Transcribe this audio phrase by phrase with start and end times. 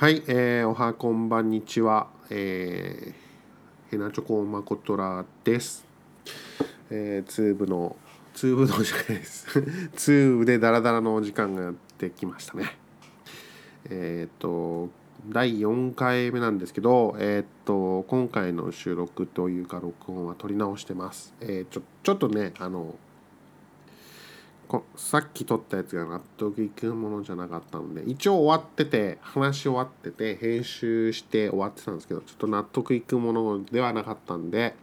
[0.00, 5.84] はい、えー、おはこんばんにちは、えー、ヘナチョコマコトラです。
[6.88, 7.96] えー、ツーブの、
[8.32, 9.48] ツーブのじゃないです。
[9.96, 12.78] ツーブでダラダラのお時間がやってきましたね。
[13.90, 14.88] えっ、と、
[15.30, 21.34] 第4回目なんですけど、えっ、と、今回の収録というか録音は撮り直してます。
[21.40, 22.94] えー、ちょ、ちょっとね、あの、
[24.68, 34.74] こ、さっき撮ったやつが納得いくものじゃなかったので一応終わってて話し終わってて編集して終わってたんですけどちょっと納得いくものではなかったんで、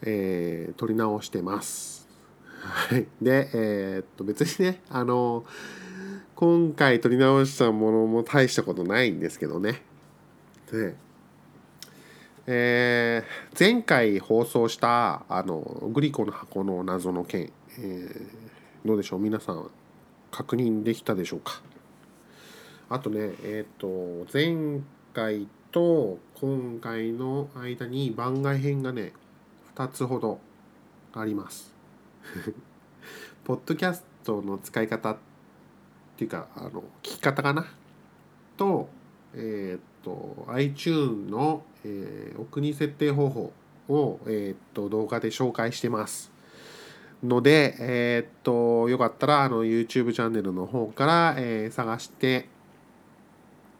[0.00, 2.08] えー撮り直してます。
[2.62, 5.44] はい、でえーっと別にねあの
[6.34, 9.82] 今回撮り直したものも大したことないんですけどね。
[10.72, 10.96] で
[12.46, 15.60] えー前回放送したあの
[15.92, 18.26] グリコの箱の謎の件、えー
[18.84, 19.20] どうでしょう？
[19.20, 19.70] 皆さん
[20.32, 21.62] 確認できたでしょうか？
[22.90, 24.80] あとねえっ、と前
[25.14, 29.12] 回と今回の間に番外編がね
[29.76, 30.40] 2つほど
[31.14, 31.72] あります。
[33.44, 35.16] ポッドキャストの使い方っ
[36.16, 37.64] ていうかあの聞き方かな？
[38.56, 38.88] と
[39.34, 43.52] えーと iTune の、えーお国設定方法
[43.88, 46.30] を、えーっと動画で紹介してます
[47.22, 52.48] ので、えーっとよかったらあの YouTube チャンネルの方から、えー探して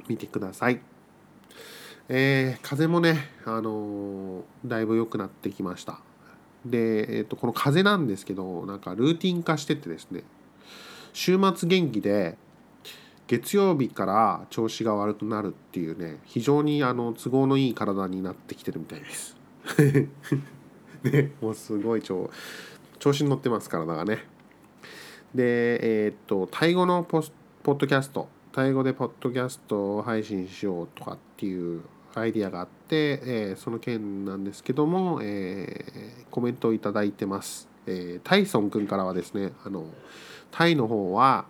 [0.08, 0.80] みてください。
[2.08, 6.00] えー風もね、あのだいぶ良くなってきました。
[6.66, 10.22] で、えっとこの風なんですけどなんかルーティン化しててですね
[11.12, 12.36] 週末元気で
[13.32, 19.38] 月曜日から調子が悪くなるっていうね非常にあの都合のいい体になってきてるみたいです。
[21.02, 22.30] ねもうすごい調
[22.98, 24.18] 調子に乗ってます体がね。
[25.34, 27.24] でえーっとタイ語のポ
[27.62, 31.80] ポッドキャストタイ語でポッドキャストを配信しようとかっていう
[32.14, 37.66] アイディアがあって、えーその件なんですけども、えーコメントをいいてます。
[37.86, 39.86] えータイソン君からはですねあの
[40.50, 41.46] タイの方は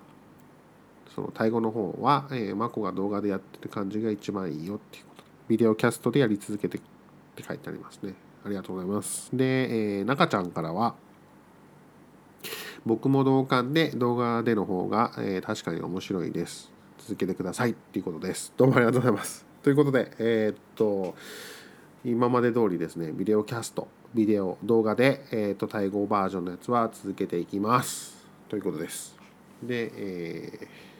[1.14, 5.24] そのタイ語の方は、えーマコが動画でやってる感じが一番いいよっていうこと。
[5.48, 6.80] ビデオキャストでやり続けてっ
[7.36, 8.14] て書いてありますね。
[8.44, 9.30] ありがとうございます。
[9.36, 10.94] で、えー、中ちゃんからは
[12.84, 16.72] 僕も同感で動画での方が、えー確かに面白いです。
[16.98, 18.52] 続けてくださいっていうことです。
[18.56, 19.44] どうもありがとうございます。
[19.62, 21.14] ということでえーっと
[22.04, 28.26] 今まで通りですねビデオキャストビデオ動画で、えーっとタイ語バージョンのやつは続けていきます。
[28.48, 29.16] ということです。
[29.62, 30.91] で、えー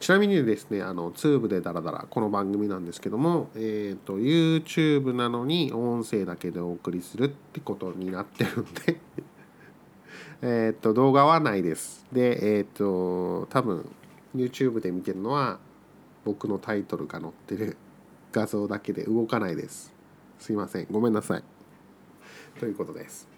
[0.00, 9.00] ちなみにですね、あの、ツーブでダラダラ、この番組なんですけども、えっ、と、YouTube なのに音声だけでお送りするってことになってるんで、
[10.42, 12.06] えっと、動画はないです。
[12.12, 13.88] で、えっ、と、多分、
[14.34, 15.58] YouTube で見てるのは、
[16.24, 17.76] 僕のタイトルが載ってる
[18.32, 19.94] 画像だけで動かないです。
[20.38, 20.86] すいません。
[20.90, 21.44] ごめんなさい。
[22.60, 23.37] ということです。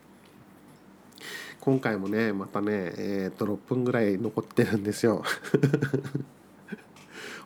[1.61, 5.23] 今回もねまたねえっ、と6分ぐらい残ってるんですよ。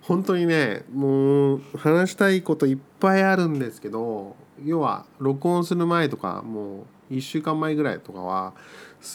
[0.03, 8.53] 本当にねもう話したいこといっぱいあるんですけど要は録音する前とかもう1週間前ぐらいとかは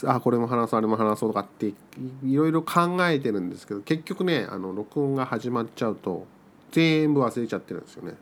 [0.05, 1.75] あこれも話そうあれも話そうとかってい
[2.23, 6.25] いろいろ考えてるんですけど結局ねあの録音が始まっちゃうと
[6.71, 8.15] 全部忘れちゃってるんですよね。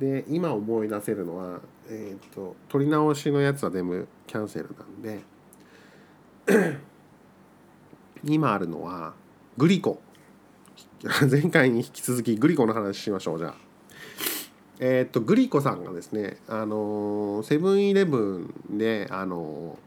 [0.00, 5.22] で今思い出せるのはえっ、と撮り直しのやつは全部キャンセルなんで
[8.24, 9.14] 今あるのは
[9.56, 10.00] グリコ。
[11.30, 13.54] 前回に引き続きグリコの話しましょうじゃあ。
[14.80, 19.78] えっとグリコさんがですねあのセブンイレブンであの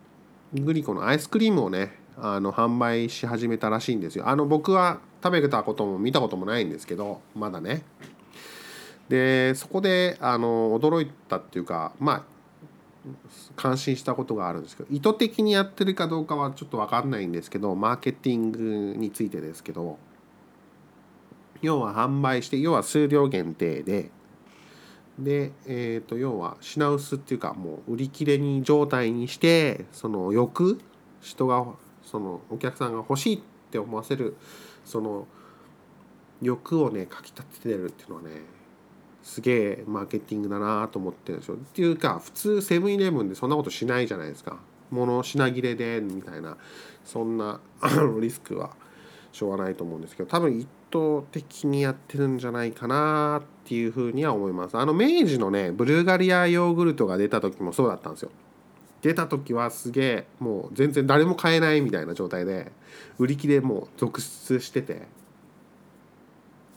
[0.53, 4.27] グリコのアイスクリームをねあの販売し始めたらしいんですよ。
[4.27, 7.83] あの僕は食べたことも見たこともないんですけどまだね。
[9.09, 12.23] でそこであの驚いたっていうかまあ
[13.55, 19.97] 感心したことがあるんですけど意図的にやってるかどうかはちょっと分かんないんですけどマーケティングについてですけど
[21.61, 24.11] 要は販売して要は数量限定で
[25.17, 30.79] で、えー、と要は品薄っていうかもう売り切れに状態にしてその欲
[31.21, 31.65] 人が
[32.03, 33.39] そのお客さんが欲しいっ
[33.71, 34.37] て思わせる
[34.85, 35.27] その
[36.41, 38.29] 欲をねかきたててるっていうのはね
[39.27, 41.55] すげえマーケティングだなと思ってるんですよ。
[41.55, 44.57] っていうか普通セブンイレブンでそんなことしないじゃないですか。
[44.89, 46.55] 物品切れでみたいな
[47.03, 47.59] そんな
[48.21, 48.71] リスクは
[49.33, 54.77] しょうがないと思うんですけど多分意図的にやってるんじゃないかなっていうふうには思います。
[54.77, 58.31] あの明治のねブルガリアヨーグルトが出た時もそうだったんですよ。
[59.01, 62.71] 出た時はすげえもう全然誰も買えないみたいな状態で
[63.19, 65.01] 売り切れも続出してて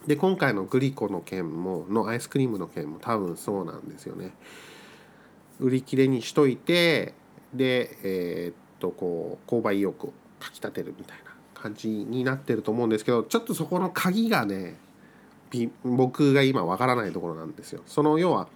[0.06, 4.32] で今回のグリコの件ものアイスクリームの件も多分そうなんですよね
[5.58, 7.14] 売り切れにしといて
[7.52, 14.76] でえー、っとこう購買意欲をかきたてるみたいな感じになってると思うんですけどちょっとそこの鍵がね
[15.84, 17.82] 僕が今わからないところなんですよ。
[17.86, 18.48] その要は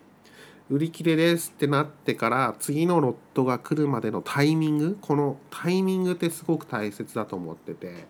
[0.71, 8.07] 売り切れですってなってから次のロットが来るまでのタイミングこのタイミングってすごく大切だと思ってて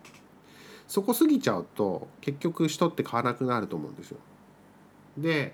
[0.87, 4.17] そこ過ぎちゃうと結局人って買わなくなると思うんですよ。
[5.17, 5.53] で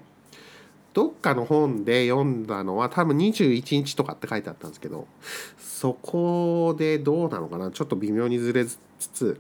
[0.94, 5.08] どっかの本で読んだのは多分21日とかって書いてあったんですけど
[5.58, 7.72] そこでどうなのかな？
[7.72, 9.40] ちょっと微妙にずれつつ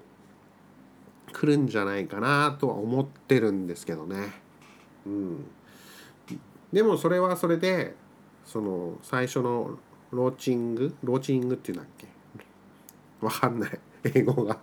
[1.33, 4.31] 来るんじゃないかなとは思ってるんですけどね。
[5.05, 5.45] うん、
[6.71, 7.95] でもそれはそれで
[8.45, 9.77] その最初の
[10.11, 10.95] ローチング？
[11.03, 12.07] ローチングっていうんだっけ？
[13.19, 13.79] わかんない。
[14.03, 14.57] 英語が。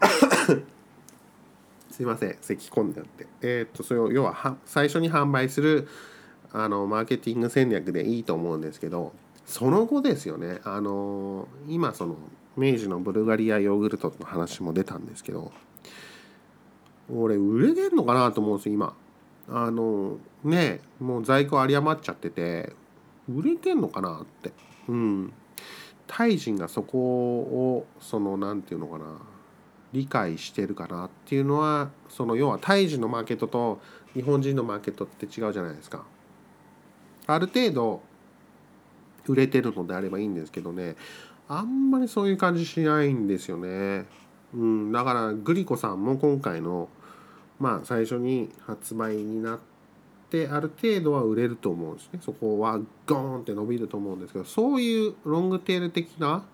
[1.90, 3.26] すいません咳き込んであって。
[3.40, 5.88] えー、っとそれを要はは最初に販売する
[6.52, 9.12] あのマーケティング戦略でいいと思うんですけど
[9.46, 10.60] その後ですよね。
[10.64, 12.16] あの今その
[12.56, 15.52] 明治のブルガリアヨーグルトの話も出たんですけど
[17.12, 18.94] 俺売れてんのかなと思うんですよ今。
[19.48, 22.72] あのねもう在庫有り余っちゃってて
[23.28, 24.52] 売れてんのかなって。
[24.88, 25.32] うん。
[26.06, 29.04] タイ人がそこをその何て言うのかな。
[29.94, 33.80] 理解してるかなっていうのはその要はタイ人のマーケットと
[34.12, 36.04] 日本人のマーケットって違うじゃないですか。
[37.26, 38.02] ある程度
[39.26, 40.96] 売れてるのであればいいんですけどね。
[41.48, 44.06] あんまりそういう感じしないんですよね。
[44.52, 46.88] うん、だからグリコさんも今回の
[47.60, 49.58] まあ最初に発売になっ
[50.28, 52.18] てある程度は売れると思うんですね。
[52.20, 56.44] そこはゴーンって伸びると思うんですけどそういうロングテール的な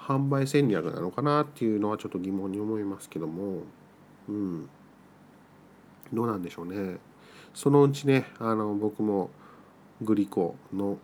[0.00, 3.62] 販売戦略なのかなっていうのはちょっと疑問に思いますけども。
[4.28, 4.68] うん。
[6.12, 6.98] どうなんでしょうね。
[7.54, 9.30] そのうちねあの僕も
[10.00, 10.98] グリコの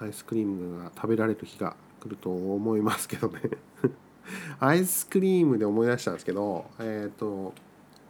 [0.00, 3.40] アイスクリームが食べられる日が来ると思いますけどね。
[4.60, 7.54] アイスクリームで思い出したんですけど、えっ、ー、と、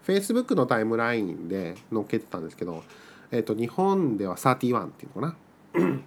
[0.06, 2.82] Facebook のタイムラインで載っけてたんですけど、
[3.30, 5.36] えっ、ー、と、日本では31っていうのか
[5.80, 6.00] な。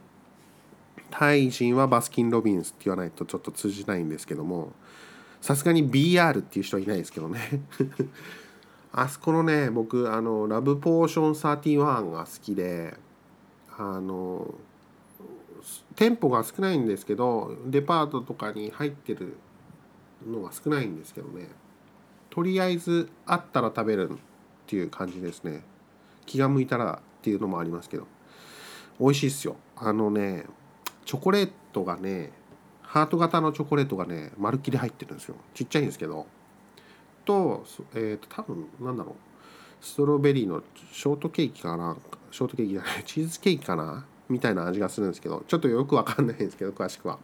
[1.11, 4.71] タイ人はバスキン・ロビンスって言わないとちょっと通じないんですけども、
[5.41, 7.39] さすがに BR っていう人はいないですけどね。
[8.93, 12.97] あそこのね、僕、あの、ラブポーション31が好きで、
[13.77, 14.53] あの、
[15.95, 19.37] 店舗が少ないんですけど、デパートとかに入ってる
[20.27, 21.47] のが少ないんですけどね。
[22.29, 24.13] とりあえずあったら食べるっ
[24.67, 25.63] ていう感じですね。
[26.25, 28.07] 気が向いたらっていうのもありますけど。
[28.99, 29.55] 美味しいっすよ。
[29.75, 30.45] あのね
[31.05, 32.31] チョコレートがね
[32.81, 35.35] ハート型のチョコレートがねまるっきり入ってるんですよ。
[35.53, 36.27] ちっちゃいんですけど。
[37.23, 37.63] と
[37.93, 39.15] えっ、ー、と多分なんだろう。
[39.79, 40.61] ストロベリーの
[40.91, 41.97] ショートケーキかな？
[42.31, 43.03] ショートケーキじゃない。
[43.05, 44.05] チーズケーキかな？
[44.29, 45.43] みたいな味がするんですけど。
[45.47, 47.17] ちょっとよくわかんないんですけど詳しくは。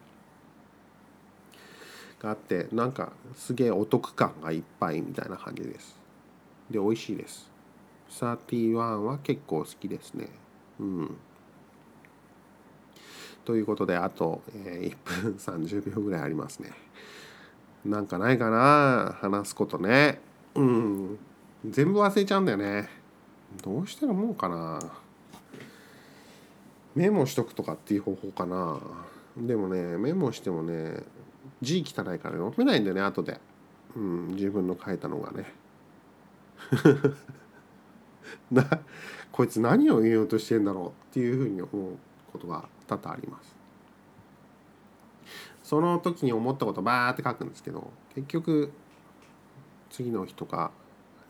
[2.19, 6.00] があってなんかすげえお得感がいっぱいみたいな感じです。
[6.71, 7.51] で美味しいです。
[8.09, 10.29] 31は結構好きですね。
[10.79, 11.18] うん。
[13.48, 15.32] ということであと、えー、1分
[15.70, 16.74] 30秒ぐらいありますね。
[17.86, 20.20] なんかないかな話すことね。
[20.54, 21.18] うん。
[21.66, 22.89] 全部忘れちゃうんだよね。
[23.63, 24.82] どうしたらもうかな。
[26.94, 28.82] メモしとくとかっていう方法かな。
[29.38, 31.04] でもねメモしてもね
[31.62, 33.39] 字汚いから読めないんだよね後で、
[33.96, 35.54] うん、自分の書いたのがね。
[38.51, 38.68] な
[39.32, 41.98] こいつ何を言おうとしてんだろうっていうふうに思う。
[42.38, 43.56] ことが多々あります
[45.63, 48.72] その時に思ったことバーって書くんですけど結局
[49.89, 50.72] 次の日とか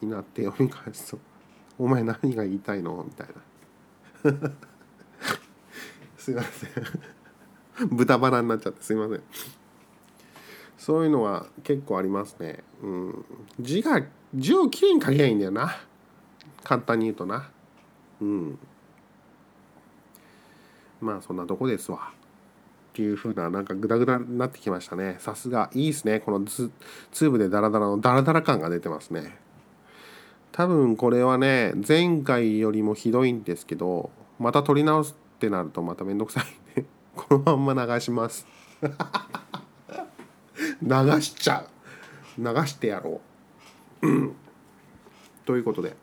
[0.02, 1.20] になって読み返すと
[1.80, 4.50] 「お前何が言いたいの?」みたいな
[6.18, 6.72] すいません
[7.96, 9.24] 豚バラになっちゃってすいません
[10.78, 12.64] そういうのは結構ありますね。
[12.82, 13.26] うん。
[13.60, 14.02] 字が、
[14.34, 15.76] 字をきれいに書けばいいんだよな。
[16.64, 17.50] 簡単に言うとな。
[18.22, 18.60] うん。
[21.02, 22.12] まあそんなとこですわ。
[22.92, 25.18] っていう風ななんかグダグダになってきましたね。
[25.20, 25.70] さすが。
[25.74, 26.20] いいですね。
[26.20, 29.38] このツーブでダラダラのダラダラ感が出てますね。
[30.52, 36.46] 多分これはね、前回よりもひどいんですけど、また撮り直すってなるとまためんどくさい
[36.82, 36.86] んで、
[37.16, 38.48] このまんま流します。
[40.82, 43.22] 流しちゃう流してやろ
[44.02, 44.08] う、
[45.46, 45.96] ということで、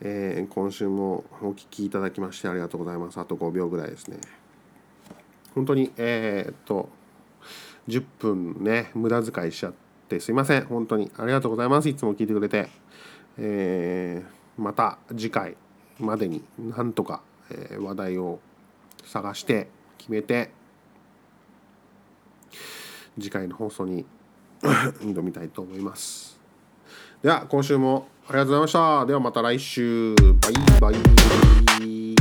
[0.00, 3.18] えー、今週もお聴きいただきましてありがとうございます。
[3.18, 4.18] あと5秒ぐらいですね。
[5.54, 6.88] 本当に、えー、っと、
[7.88, 9.72] 10分ね、無駄遣いしちゃっ
[10.08, 10.66] てすいません。
[10.66, 11.88] 本当にありがとうございます。
[11.88, 12.68] いつも聞いてくれて。
[13.38, 15.56] えー、また次回
[15.98, 18.40] までになんとか、え話題を
[19.04, 20.50] 探して決めて
[23.18, 24.04] 次回の放送に
[25.00, 26.40] 挑みたいと思います。
[27.22, 29.06] では今週もありがとうございました。
[29.06, 30.14] ではまた来週。
[30.16, 32.15] バイバイ。